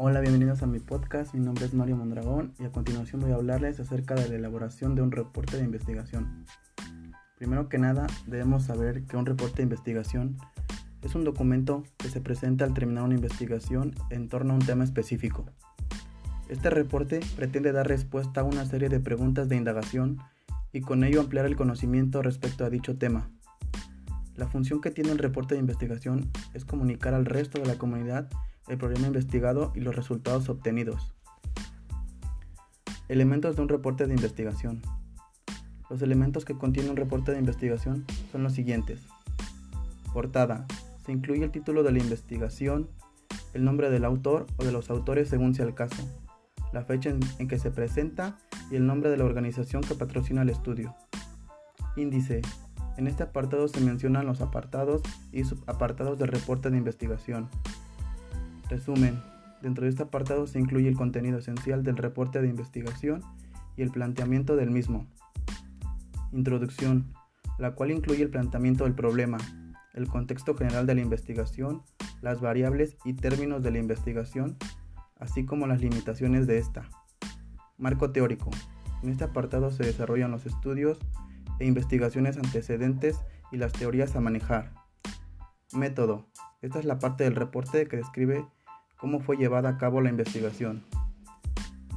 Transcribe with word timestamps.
Hola, 0.00 0.20
bienvenidos 0.20 0.62
a 0.62 0.68
mi 0.68 0.78
podcast. 0.78 1.34
Mi 1.34 1.44
nombre 1.44 1.64
es 1.64 1.74
Mario 1.74 1.96
Mondragón 1.96 2.54
y 2.60 2.64
a 2.64 2.70
continuación 2.70 3.20
voy 3.20 3.32
a 3.32 3.34
hablarles 3.34 3.80
acerca 3.80 4.14
de 4.14 4.28
la 4.28 4.36
elaboración 4.36 4.94
de 4.94 5.02
un 5.02 5.10
reporte 5.10 5.56
de 5.56 5.64
investigación. 5.64 6.44
Primero 7.36 7.68
que 7.68 7.78
nada, 7.78 8.06
debemos 8.28 8.62
saber 8.62 9.02
que 9.06 9.16
un 9.16 9.26
reporte 9.26 9.56
de 9.56 9.64
investigación 9.64 10.36
es 11.02 11.16
un 11.16 11.24
documento 11.24 11.82
que 11.96 12.10
se 12.10 12.20
presenta 12.20 12.64
al 12.64 12.74
terminar 12.74 13.02
una 13.02 13.16
investigación 13.16 13.92
en 14.10 14.28
torno 14.28 14.52
a 14.52 14.58
un 14.58 14.64
tema 14.64 14.84
específico. 14.84 15.46
Este 16.48 16.70
reporte 16.70 17.18
pretende 17.34 17.72
dar 17.72 17.88
respuesta 17.88 18.42
a 18.42 18.44
una 18.44 18.66
serie 18.66 18.88
de 18.88 19.00
preguntas 19.00 19.48
de 19.48 19.56
indagación 19.56 20.18
y 20.72 20.80
con 20.80 21.02
ello 21.02 21.22
ampliar 21.22 21.44
el 21.44 21.56
conocimiento 21.56 22.22
respecto 22.22 22.64
a 22.64 22.70
dicho 22.70 22.96
tema. 22.98 23.32
La 24.36 24.46
función 24.46 24.80
que 24.80 24.92
tiene 24.92 25.10
el 25.10 25.18
reporte 25.18 25.56
de 25.56 25.60
investigación 25.60 26.30
es 26.54 26.64
comunicar 26.64 27.14
al 27.14 27.24
resto 27.24 27.58
de 27.58 27.66
la 27.66 27.78
comunidad 27.78 28.30
el 28.68 28.78
problema 28.78 29.06
investigado 29.06 29.72
y 29.74 29.80
los 29.80 29.96
resultados 29.96 30.48
obtenidos. 30.48 31.14
Elementos 33.08 33.56
de 33.56 33.62
un 33.62 33.68
reporte 33.68 34.06
de 34.06 34.14
investigación. 34.14 34.82
Los 35.88 36.02
elementos 36.02 36.44
que 36.44 36.54
contiene 36.54 36.90
un 36.90 36.96
reporte 36.96 37.32
de 37.32 37.38
investigación 37.38 38.04
son 38.30 38.42
los 38.42 38.52
siguientes. 38.52 39.00
Portada. 40.12 40.66
Se 41.06 41.12
incluye 41.12 41.42
el 41.42 41.50
título 41.50 41.82
de 41.82 41.92
la 41.92 41.98
investigación, 42.00 42.90
el 43.54 43.64
nombre 43.64 43.88
del 43.88 44.04
autor 44.04 44.46
o 44.58 44.64
de 44.64 44.72
los 44.72 44.90
autores 44.90 45.30
según 45.30 45.54
sea 45.54 45.64
el 45.64 45.74
caso, 45.74 46.02
la 46.72 46.84
fecha 46.84 47.10
en, 47.10 47.48
que 47.48 47.58
se 47.58 47.70
presenta 47.70 48.36
y 48.70 48.76
el 48.76 48.86
nombre 48.86 49.08
de 49.08 49.16
la 49.16 49.24
organización 49.24 49.82
que 49.82 49.94
patrocina 49.94 50.42
el 50.42 50.50
estudio. 50.50 50.94
Índice. 51.96 52.42
En 52.98 53.06
este 53.06 53.22
apartado 53.22 53.68
se 53.68 53.80
mencionan 53.80 54.26
los 54.26 54.40
apartados 54.40 55.02
y 55.32 55.44
subapartados 55.44 56.18
del 56.18 56.28
reporte 56.28 56.68
de 56.68 56.76
investigación. 56.76 57.48
Resumen. 58.68 59.20
Dentro 59.62 59.84
de 59.84 59.90
este 59.90 60.02
apartado 60.02 60.46
se 60.46 60.58
incluye 60.58 60.88
el 60.88 60.96
contenido 60.96 61.38
esencial 61.38 61.82
del 61.82 61.96
reporte 61.96 62.40
de 62.40 62.48
investigación 62.48 63.22
y 63.76 63.82
el 63.82 63.90
planteamiento 63.90 64.56
del 64.56 64.70
mismo. 64.70 65.06
Introducción, 66.32 67.12
la 67.58 67.74
cual 67.74 67.90
incluye 67.90 68.22
el 68.22 68.30
planteamiento 68.30 68.84
del 68.84 68.94
problema, 68.94 69.38
el 69.94 70.06
contexto 70.06 70.54
general 70.54 70.86
de 70.86 70.94
la 70.94 71.00
investigación, 71.00 71.82
las 72.20 72.40
variables 72.40 72.96
y 73.04 73.14
términos 73.14 73.62
de 73.62 73.70
la 73.70 73.78
investigación, 73.78 74.56
así 75.18 75.44
como 75.44 75.66
las 75.66 75.80
limitaciones 75.80 76.46
de 76.46 76.58
esta. 76.58 76.88
Marco 77.78 78.12
teórico. 78.12 78.50
En 79.02 79.10
este 79.10 79.24
apartado 79.24 79.70
se 79.70 79.84
desarrollan 79.84 80.30
los 80.30 80.46
estudios 80.46 80.98
e 81.58 81.66
investigaciones 81.66 82.36
antecedentes 82.36 83.20
y 83.50 83.56
las 83.56 83.72
teorías 83.72 84.14
a 84.14 84.20
manejar. 84.20 84.74
Método. 85.72 86.28
Esta 86.60 86.78
es 86.78 86.84
la 86.84 86.98
parte 86.98 87.24
del 87.24 87.36
reporte 87.36 87.86
que 87.86 87.96
describe 87.96 88.44
cómo 88.98 89.20
fue 89.20 89.36
llevada 89.36 89.70
a 89.70 89.78
cabo 89.78 90.02
la 90.02 90.10
investigación. 90.10 90.84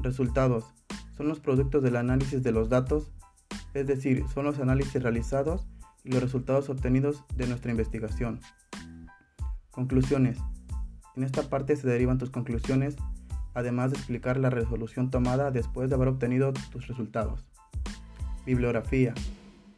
Resultados. 0.01 0.73
Son 1.17 1.27
los 1.27 1.39
productos 1.39 1.83
del 1.83 1.97
análisis 1.97 2.41
de 2.41 2.51
los 2.51 2.69
datos, 2.69 3.11
es 3.73 3.85
decir, 3.85 4.23
son 4.33 4.45
los 4.45 4.59
análisis 4.59 5.01
realizados 5.03 5.67
y 6.03 6.11
los 6.11 6.21
resultados 6.23 6.69
obtenidos 6.69 7.25
de 7.35 7.47
nuestra 7.47 7.71
investigación. 7.71 8.39
Conclusiones. 9.71 10.39
En 11.15 11.23
esta 11.23 11.49
parte 11.49 11.75
se 11.75 11.87
derivan 11.87 12.17
tus 12.17 12.29
conclusiones, 12.29 12.95
además 13.53 13.91
de 13.91 13.97
explicar 13.97 14.37
la 14.37 14.49
resolución 14.49 15.09
tomada 15.09 15.51
después 15.51 15.89
de 15.89 15.95
haber 15.95 16.07
obtenido 16.07 16.53
tus 16.71 16.87
resultados. 16.87 17.45
Bibliografía. 18.45 19.13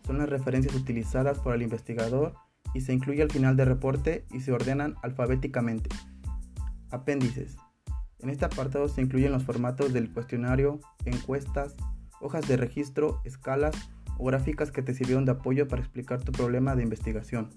Son 0.06 0.18
las 0.18 0.30
referencias 0.30 0.76
utilizadas 0.76 1.40
por 1.40 1.56
el 1.56 1.62
investigador 1.62 2.34
y 2.74 2.82
se 2.82 2.94
incluye 2.94 3.22
al 3.22 3.32
final 3.32 3.56
del 3.56 3.68
reporte 3.68 4.26
y 4.32 4.42
se 4.42 4.52
ordenan 4.52 4.96
alfabéticamente. 5.02 5.90
Apéndices. 6.94 7.58
En 8.20 8.30
este 8.30 8.46
apartado 8.46 8.88
se 8.88 9.02
incluyen 9.02 9.32
los 9.32 9.44
formatos 9.44 9.94
del 9.94 10.14
cuestionario, 10.14 10.80
encuestas, 11.06 11.76
hojas 12.22 12.48
de 12.48 12.56
registro, 12.56 13.20
escalas 13.26 13.76
o 14.20 14.26
gráficas 14.26 14.72
que 14.72 14.84
te 14.84 14.94
sirvieron 14.94 15.26
de 15.26 15.32
apoyo 15.32 15.68
para 15.68 15.82
explicar 15.82 16.24
tu 16.24 16.32
problema 16.32 16.76
de 16.76 16.84
investigación. 16.84 17.50